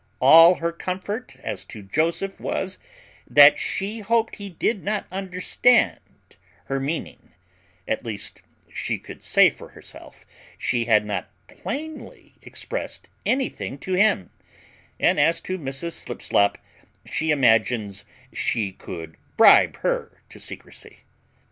All 0.19 0.55
her 0.55 0.71
comfort 0.71 1.37
as 1.43 1.63
to 1.65 1.83
Joseph 1.83 2.39
was, 2.39 2.79
that 3.29 3.59
she 3.59 3.99
hoped 3.99 4.37
he 4.37 4.49
did 4.49 4.83
not 4.83 5.05
understand 5.11 5.99
her 6.65 6.79
meaning; 6.79 7.33
at 7.87 8.03
least 8.03 8.41
she 8.73 8.97
could 8.97 9.21
say 9.21 9.51
for 9.51 9.69
herself, 9.69 10.25
she 10.57 10.85
had 10.85 11.05
not 11.05 11.29
plainly 11.47 12.33
expressed 12.41 13.09
anything 13.27 13.77
to 13.77 13.93
him; 13.93 14.31
and 14.99 15.19
as 15.19 15.39
to 15.41 15.59
Mrs 15.59 15.91
Slipslop, 15.91 16.57
she 17.05 17.29
imagines 17.29 18.03
she 18.33 18.71
could 18.71 19.17
bribe 19.37 19.75
her 19.85 20.23
to 20.29 20.39
secrecy. 20.39 21.01